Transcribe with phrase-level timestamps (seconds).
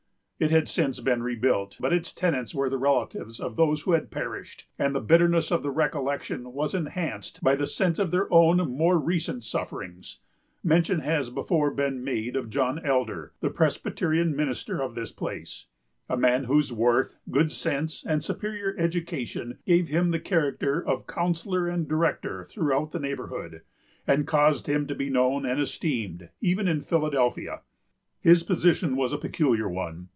[0.43, 4.09] It had since been rebuilt; but its tenants were the relatives of those who had
[4.09, 8.57] perished, and the bitterness of the recollection was enhanced by the sense of their own
[8.71, 10.17] more recent sufferings.
[10.63, 15.67] Mention has before been made of John Elder, the Presbyterian minister of this place;
[16.09, 21.67] a man whose worth, good sense, and superior education gave him the character of counsellor
[21.67, 23.61] and director throughout the neighborhood,
[24.07, 27.61] and caused him to be known and esteemed even in Philadelphia.
[28.21, 30.07] His position was a peculiar one.